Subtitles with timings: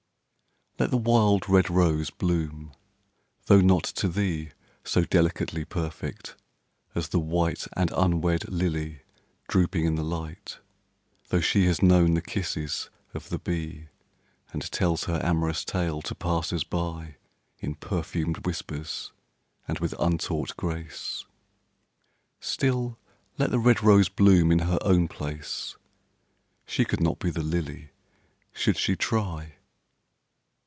[0.79, 2.71] Let the wild red rose bloom.
[3.45, 4.49] Though not to thee
[4.83, 6.35] So delicately perfect
[6.95, 9.01] as the white And unwed lily
[9.47, 10.57] drooping in the light,
[11.29, 13.89] Though she has known the kisses of the bee
[14.53, 17.17] And tells her amorous tale to passers by
[17.59, 19.11] In perfumed whispers
[19.67, 21.25] and with untaught grace,
[22.39, 22.97] Still
[23.37, 25.75] let the red rose bloom in her own place;
[26.65, 27.91] She could not be the lily
[28.51, 29.57] should she try.